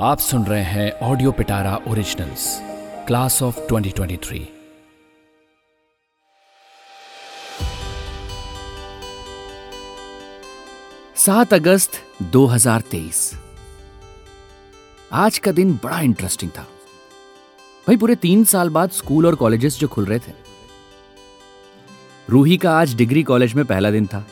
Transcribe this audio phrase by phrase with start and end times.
[0.00, 2.58] आप सुन रहे हैं audio Pitara originals
[3.06, 4.42] class of 2023
[11.16, 11.90] सात अगस्त
[12.22, 13.34] 2023
[15.12, 16.62] आज का दिन बड़ा इंटरेस्टिंग था।
[17.88, 20.32] भाई, पूरे तीन साल बाद स्कूल और कॉलेजेस जो खुल रहे थे।
[22.30, 24.26] रूही का आज डिग्री कॉलेज में पहला दिन था।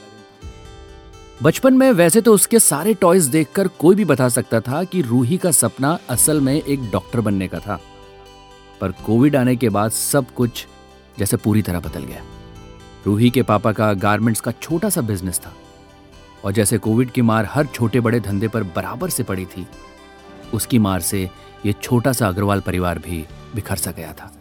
[1.43, 5.37] बचपन में वैसे तो उसके सारे टॉयज देखकर कोई भी बता सकता था कि रूही
[5.39, 7.79] का सपना असल में एक डॉक्टर बनने का था।
[8.81, 10.67] पर कोविड आने के बाद सब कुछ
[11.19, 12.23] जैसे पूरी तरह बदल गया।
[13.07, 15.53] रूही के पापा का गारमेंट्स का छोटा सा बिज़नेस था।
[16.45, 19.67] और जैसे कोविड की मार हर छोटे बड़े धंधे पर बराबर से पड़ी थी,
[20.55, 21.29] उसकी मार से
[21.67, 24.33] ये छोटा सा अग्रवाल परिवार भी बिखर सा गया था।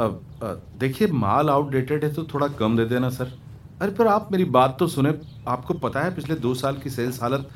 [0.00, 3.32] देखिए, माल आउटडेटेड है तो थोड़ा कम दे देना, सर।
[3.82, 5.14] अरे, पर आप मेरी बात तो सुने।
[5.48, 7.48] आपको पता है, पिछले दो साल की सेल्स हालत,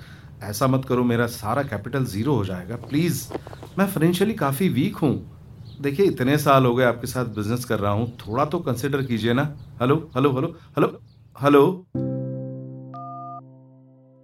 [0.42, 3.26] ऐसा मत करो, मेरा सारा कैपिटल ज़ीरो हो जाएगा प्लीज़
[3.78, 5.14] मैं फाइनेंशियली काफ़ी वीक हूँ।
[5.80, 9.32] देखिए, इतने साल हो गए आपके साथ बिज़नेस कर रहा हूँ, थोड़ा तो कंसिडर कीजिए
[9.32, 9.42] ना।
[9.80, 10.88] Hello hello hello hello
[11.36, 11.86] hello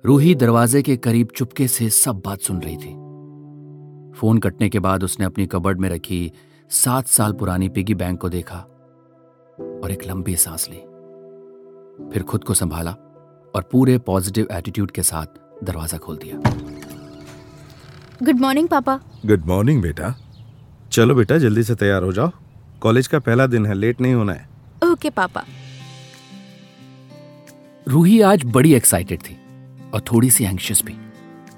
[0.05, 2.93] Ruhi दरवाजे के करीब चुपके से सब बात सुन रही थी।
[4.19, 6.31] फ़ोन कटने के बाद उसने अपनी कबर्ड में रखी
[6.71, 8.57] सात साल पुरानी पिगी बैंक को देखा
[9.83, 10.77] और एक लंबी सांस ली।
[12.13, 12.91] फिर खुद को संभाला
[13.55, 16.37] और पूरे पॉजिटिव एटीट्यूड के साथ दरवाज़ा खोल दिया।
[18.23, 20.15] गुड मॉर्निंग पापा। गुड मॉर्निंग बेटा।
[20.93, 22.31] चलो बेटा जल्दी से तैयार हो जाओ।
[22.81, 25.45] कॉलेज का पहला दिन है लेट नहीं होना है। ओके okay, पापा।
[27.89, 29.39] रूही आज बड़ी एक्साइटेड थी
[29.95, 30.97] और थोड़ी सी एंग्शियस भी।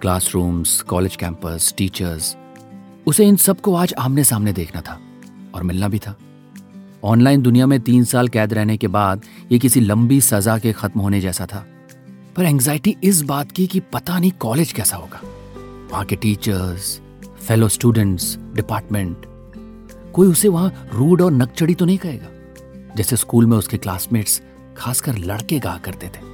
[0.01, 2.37] क्लासरूम्स कॉलेज कैंपस टीचर्स
[3.07, 4.99] उसे इन सबको आज आमने सामने देखना था
[5.55, 6.17] और मिलना भी था।
[7.05, 11.01] ऑनलाइन दुनिया में तीन साल कैद रहने के बाद ये किसी लंबी सजा के खत्म
[11.01, 11.65] होने जैसा था।
[12.37, 15.21] पर एंग्जाइटी इस बात की कि पता नहीं कॉलेज कैसा होगा।
[15.93, 17.01] वहाँ के टीचर्स
[17.41, 19.27] फेलो स्टूडेंट्स डिपार्टमेंट
[20.13, 22.29] कोई उसे वहाँ रूड और नकचड़ी तो नहीं कहेगा,
[22.97, 24.41] जैसे स्कूल में उसके क्लासमेट्स
[24.77, 26.29] खासकर लड़के कहा करते थे।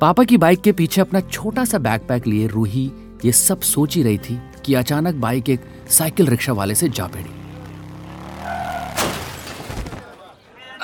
[0.00, 2.90] पापा की बाइक के पीछे अपना छोटा सा बैकपैक लिए रूही
[3.24, 5.60] ये सब सोच ही रही थी कि अचानक बाइक एक
[5.90, 7.30] साइकिल रिक्शा वाले से जा भिड़ी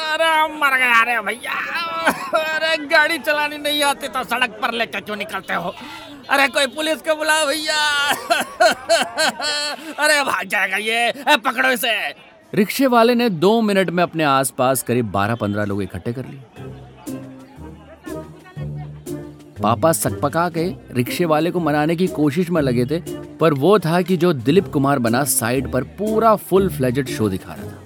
[0.04, 1.52] अरे मर गया रे भैया।
[2.38, 5.74] अरे गाड़ी चलानी नहीं आती तो सड़क पर लेकर क्यों निकलते हो?
[6.30, 7.78] अरे कोई पुलिस को बुलाओ भैया।
[9.98, 11.94] अरे भाग जाएगा ये पकड़ो इसे।
[12.54, 16.40] रिक्शे वाले ने दो मिनट में अपने आसपास करीब बारह पंद्रह लोग इकट्ठे कर लिए।
[19.62, 20.64] पापा सकपका के
[20.94, 23.00] रिक्शे वाले को मनाने की कोशिश में लगे थे
[23.40, 27.54] पर वो था कि जो दिलीप कुमार बना साइड पर पूरा फुल फ्लेजेड शो दिखा
[27.54, 27.76] रहा था।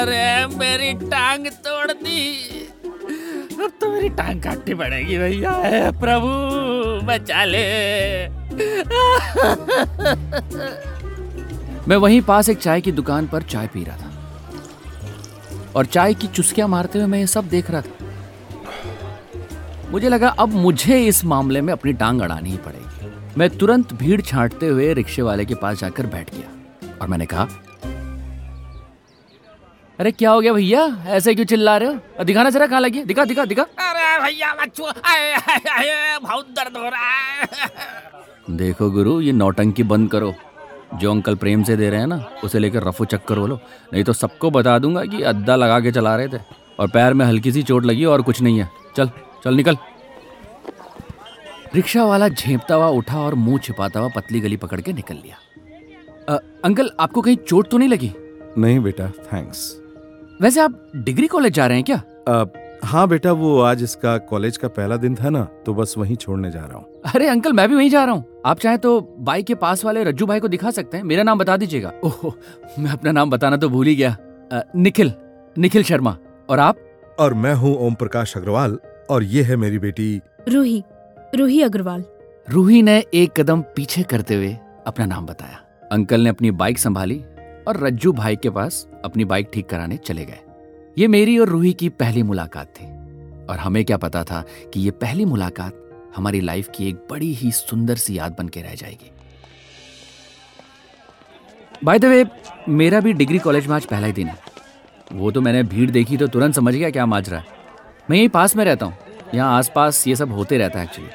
[0.00, 2.50] अरे, मेरी टांग तोड़ दी।
[3.64, 5.50] अब तो मेरी टांग काटनी पड़ेगी भैया।
[5.90, 6.28] प्रभु,
[7.06, 8.28] बचा ले।
[11.88, 14.10] मैं वहीं पास एक चाय की दुकान पर चाय पी रहा था।
[15.76, 18.06] और चाय की चुस्कियाँ मारते हुए मैं ये सब देख रहा था।
[19.90, 22.93] मुझे लगा, अब मुझे इस मामले में अपनी टांग अड़ानी ही पड़ेगी।
[23.38, 27.48] मैं तुरंत भीड़ छांटते हुए रिक्शे वाले के पास जाकर बैठ गया और मैंने कहा
[29.98, 30.84] अरे क्या हो गया भैया?
[31.06, 32.24] ऐसे क्यों चिल्ला रहे हो?
[32.24, 33.62] दिखाना जरा कहाँ लगी दिखा दिखा दिखा.
[33.62, 34.52] अरे भैया
[36.18, 37.46] बहुत दर्द हो रहा है।
[38.50, 40.34] देखो गुरु ये नौटंकी बंद करो।
[40.94, 43.58] जो अंकल प्रेम से दे रहे हैं ना उसे लेकर रफू चक्कर बोलो
[43.92, 46.38] नहीं तो सबको बता दूँगा कि अद्दा लगा के चला रहे थे।
[46.80, 49.10] और पैर में हल्की सी चोट लगी और कुछ नहीं है। चल
[49.44, 49.76] चल निकल।
[51.74, 55.36] रिक्शा वाला झेपता हुआ उठा और मुँह छिपाता हुआ पतली गली पकड़ के निकल लिया।
[56.28, 58.12] अ, अंकल आपको कहीं चोट तो नहीं लगी?
[58.58, 59.70] नहीं बेटा थैंक्स
[60.42, 61.96] वैसे आप डिग्री कॉलेज जा रहे हैं क्या?
[62.28, 62.52] अब
[62.84, 66.50] हाँ बेटा वो आज इसका कॉलेज का पहला दिन था ना तो बस वहीं छोड़ने
[66.50, 69.46] जा रहा हूँ। अरे अंकल मैं भी वहीं जा रहा हूँ। आप चाहे तो बाइक
[69.46, 72.32] के पास वाले रज्जू भाई को दिखा सकते हैं। मेरा नाम बता दीजिएगा। ओह
[72.78, 74.16] मैं अपना नाम बताना तो भूल ही गया।
[74.76, 75.12] निखिल
[75.58, 76.16] निखिल शर्मा।
[76.48, 76.76] और आप?
[77.18, 78.78] और मैं हूँ ओम प्रकाश अग्रवाल
[79.10, 80.82] और ये है मेरी बेटी रूही।
[81.36, 82.04] रूही अग्रवाल।
[82.48, 85.60] रूही ने एक कदम पीछे करते हुए अपना नाम बताया।
[85.92, 87.18] अंकल ने अपनी बाइक संभाली
[87.68, 90.38] और रज्जू भाई के पास अपनी बाइक ठीक कराने चले गए।
[90.98, 92.86] ये मेरी और रूही की पहली मुलाकात थी।
[93.46, 94.44] और हमें क्या पता था
[94.74, 95.80] कि ये पहली मुलाकात
[96.16, 99.10] हमारी लाइफ की एक बड़ी ही सुंदर सी याद बन के रह जाएगी।
[101.84, 102.24] बाय द वे
[102.68, 104.38] मेरा भी डिग्री कॉलेज में आज पहला ही दिन है।
[105.12, 107.44] वो तो मैंने भीड़ देखी तो तुरंत समझ गया क्या माजरा है।
[108.10, 108.96] मैं यहीं पास में रहता हूँ।
[109.34, 111.10] यहाँ आसपास ये सब होते रहता है एक्चुअली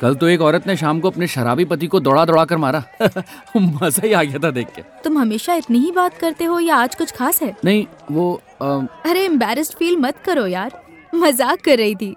[0.00, 2.82] कल तो एक औरत ने शाम को अपने शराबी पति को दौड़ा दौड़ा कर मारा।
[3.56, 6.76] मज़ा ही आ गया था देख के। तुम हमेशा इतनी ही बात करते हो या
[6.76, 7.56] आज कुछ खास है?
[7.64, 8.32] नहीं वो
[8.62, 8.64] अ,
[9.04, 10.80] अरे एम्बेरस्ड फील मत करो यार।
[11.14, 12.14] मज़ाक कर रही थी।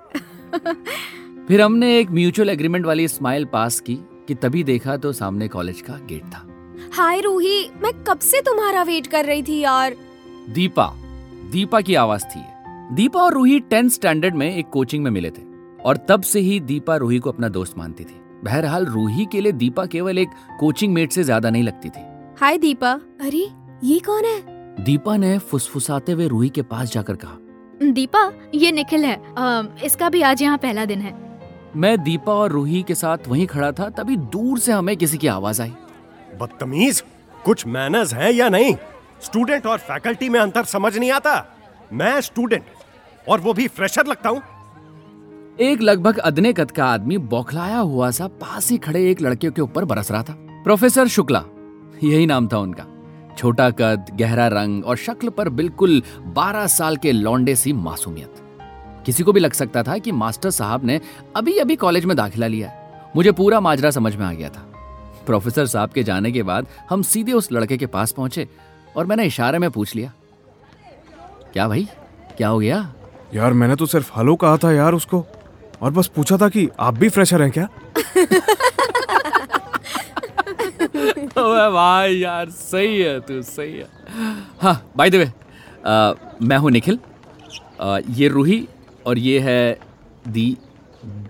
[1.48, 3.96] फिर हमने एक म्यूचुअल एग्रीमेंट वाली स्माइल पास की
[4.28, 6.46] कि तभी देखा तो सामने कॉलेज का गेट था।
[6.94, 9.96] हाय रूही मैं कब से तुम्हारा वेट कर रही थी यार?
[10.50, 10.92] दीपा
[11.52, 12.44] दीपा की आवाज़ थी
[12.96, 15.49] दीपा और रूही टेंथ स्टैंडर्ड में एक कोचिंग में मिले थे।
[15.86, 19.52] और तब से ही दीपा रूही को अपना दोस्त मानती थी। बहरहाल रूही के लिए
[19.52, 20.30] दीपा केवल एक
[20.60, 22.02] कोचिंग मेट से ज़्यादा नहीं लगती थी।
[22.40, 22.92] हाय दीपा।
[23.22, 23.48] अरे
[23.84, 24.40] ये कौन है?
[24.84, 27.38] दीपा ने फुसफुसाते हुए रूही के पास जाकर कहा
[27.92, 31.14] दीपा ये निखिल है। अ, इसका भी आज यहाँ पहला दिन है।
[31.76, 35.28] मैं दीपा और रूही के साथ वहीं खड़ा था तभी दूर से हमें किसी की
[35.28, 35.74] आवाज़ आई।
[36.42, 37.04] बदतमीज
[37.46, 38.76] कुछ मैनर्स हैं या नहीं?
[39.22, 41.34] स्टूडेंट और फैकल्टी में अंतर समझ नहीं आता।
[41.94, 42.64] मैं स्टूडेंट
[43.30, 44.42] और वो भी फ्रेशर लगता हूँ।
[45.60, 49.62] एक लगभग अदने कद का आदमी बौखलाया हुआ सा पास ही खड़े एक लड़के के
[49.62, 50.34] ऊपर बरस रहा था।
[50.64, 51.44] प्रोफेसर शुक्ला,
[52.04, 52.86] यही नाम था उनका।
[53.38, 56.02] छोटा कद गहरा रंग और शक्ल पर बिल्कुल
[56.36, 58.36] 12 साल के लौंडे सी मासूमियत।
[59.06, 61.00] किसी को भी लग सकता था कि मास्टर साहब ने
[61.36, 62.72] अभी अभी कॉलेज में दाखिला लिया
[63.16, 64.62] मुझे पूरा माजरा समझ में आ गया था।
[65.26, 68.48] प्रोफेसर साहब के जाने के बाद हम सीधे उस लड़के के पास पहुँचे
[68.98, 70.12] और मैंने इशारे में पूछ लिया,
[71.54, 71.88] क्या भाई?
[72.38, 72.94] क्या हो गया?
[73.34, 75.26] यार, मैंने तो सिर्फ़ हेलो कहा था यार उसको।
[75.82, 77.68] और बस पूछा था कि आप भी फ्रेशर हैं क्या?
[81.42, 83.88] ओए भाई यार सही है तू सही है।
[84.62, 85.26] हाँ बाय द वे
[86.48, 87.00] मैं हूँ निखिल।
[87.80, 88.68] अ, ये रूही
[89.08, 89.80] और ये है
[90.28, 90.58] दी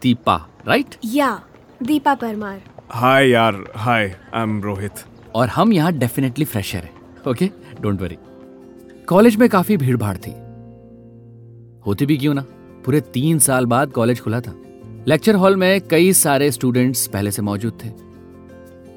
[0.03, 0.35] दीपा
[0.67, 1.31] राइट या
[1.83, 2.61] दीपा परमार।
[2.91, 5.03] हाय यार हाय आई एम रोहित
[5.35, 7.49] और हम यहाँ डेफिनेटली फ्रेशर हैं ओके
[7.81, 8.17] डोंट वरी
[9.09, 10.31] कॉलेज में काफ़ी भीड़ भाड़ थी।
[11.85, 12.43] होती भी क्यों ना?
[12.85, 14.55] पूरे तीन साल बाद कॉलेज खुला था।
[15.07, 17.89] लेक्चर हॉल में कई सारे स्टूडेंट्स पहले से मौजूद थे।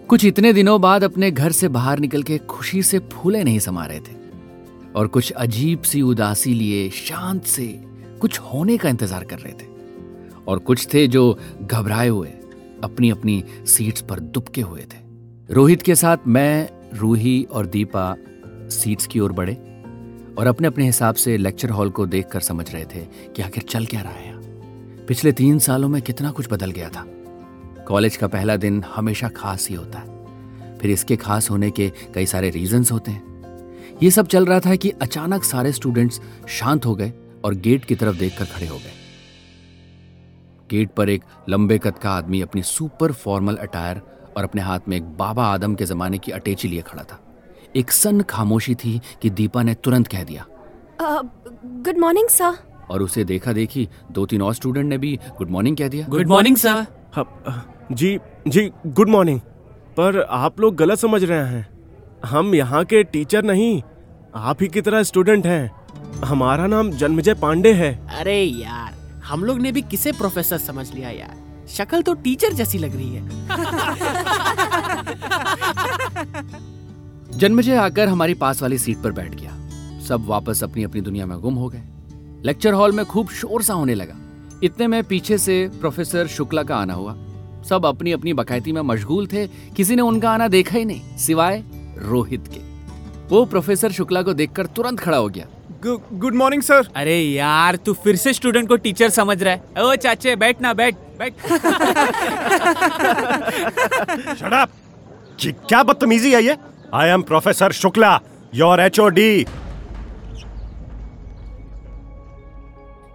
[0.07, 3.85] कुछ इतने दिनों बाद अपने घर से बाहर निकल के खुशी से फूले नहीं समा
[3.87, 4.21] रहे थे।
[4.95, 7.67] और कुछ अजीब सी उदासी लिए शांत से
[8.21, 9.71] कुछ होने का इंतज़ार कर रहे थे।
[10.49, 12.29] और कुछ थे जो घबराए हुए
[12.85, 15.01] अपनी अपनी सीट्स पर दुबके हुए थे।
[15.51, 18.15] रोहित के साथ मैं, रूही और दीपा
[18.71, 19.57] सीट्स की ओर बढ़े।
[20.39, 23.87] और अपने अपने हिसाब से लेक्चर हॉल को देखकर समझ रहे थे कि आखिर चल
[23.87, 24.33] क्या रहा है।
[25.07, 27.07] पिछले तीन सालों में कितना कुछ बदल गया था।
[27.89, 32.27] कॉलेज का पहला दिन हमेशा खास ही होता है। फिर इसके खास होने के कई
[32.27, 33.33] सारे रीजंस होते हैं।
[34.03, 37.13] ये सब चल रहा था कि अचानक सारे स्टूडेंट्स शांत हो गए
[37.45, 38.93] और गेट की तरफ़ देखकर खड़े हो गए।
[40.71, 44.03] गेट पर एक लंबे कद का आदमी अपनी सुपर फॉर्मल अटायर
[44.37, 47.32] और अपने हाथ में एक बाबा आदम के जमाने की अटैची लिए खड़ा था।
[47.77, 50.47] एक सन खामोशी थी कि दीपा ने तुरंत कह दिया।
[51.03, 52.55] गुड मॉर्निंग सर
[52.91, 56.29] और उसे देखा देखी दो तीन और स्टूडेंट ने भी गुड मॉर्निंग कह दिया। गुड
[56.29, 59.41] मॉर्निंग सर हाँ, जी जी गुड मॉर्निंग
[59.97, 61.69] पर आप लोग गलत समझ रहे हैं।
[62.25, 63.83] हम यहाँ के टीचर नहीं
[64.35, 65.71] आप ही की तरह स्टूडेंट हैं।
[66.25, 71.11] हमारा नाम जन्मजय पांडे है। अरे यार हम लोग ने भी किसे प्रोफेसर समझ लिया
[71.11, 71.37] यार?
[71.69, 73.49] शक्ल तो टीचर जैसी लग रही है।
[77.43, 79.51] जन्मजय आकर हमारी पास वाली सीट पर बैठ गया।
[80.01, 81.83] सब वापस अपनी अपनी दुनिया में गुम हो गए।
[82.45, 84.15] लेक्चर हॉल में खूब शोर सा होने लगा।
[84.63, 87.17] इतने में पीछे से प्रोफेसर शुक्ला का आना हुआ।
[87.69, 91.65] सब अपनी अपनी बकायती में मशगूल थे किसी ने उनका आना देखा ही नहीं सिवाय
[91.99, 92.61] रोहित के।
[93.29, 95.47] वो प्रोफेसर शुक्ला को देखकर तुरंत खड़ा हो गया।
[96.13, 96.89] Good morning sir.
[96.97, 100.75] अरे यार तू फिर से स्टूडेंट को टीचर समझ रहा है। ओ चाचे बैठ ना
[100.75, 101.35] बैठ बैठ।
[104.37, 104.69] शट अप
[105.45, 106.57] क्या बदतमीजी है ये?
[106.95, 108.21] I am professor Shukla
[108.55, 109.45] your H O D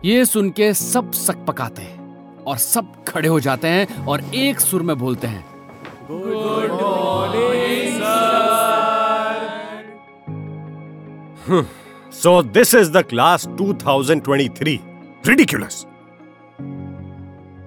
[0.05, 4.60] ये सुन के सब सक पकाते हैं और सब खड़े हो जाते हैं और एक
[4.60, 5.46] सुर में बोलते हैं।
[12.13, 14.77] So this is the class 2023
[15.27, 15.86] ridiculous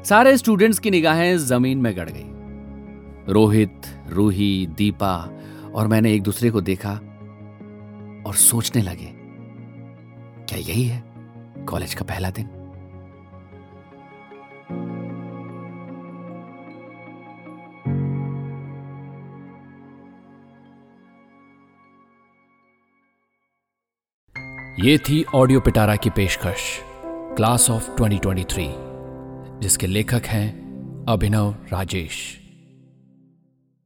[0.09, 5.15] सारे स्टूडेंट्स की निगाहें ज़मीन में गड़ गई। रोहित रूही दीपा
[5.75, 6.91] और मैंने एक दूसरे को देखा
[8.27, 9.13] और सोचने लगे,
[10.47, 11.03] क्या यही है
[11.65, 12.49] कॉलेज का पहला दिन?
[24.81, 26.81] ये थी ऑडियो पिटारा की पेशकश,
[27.37, 28.69] क्लास ऑफ़ 2023
[29.61, 32.40] जिसके लेखक हैं अभिनव राजेश।